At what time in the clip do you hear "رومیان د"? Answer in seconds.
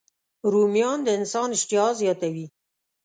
0.51-1.07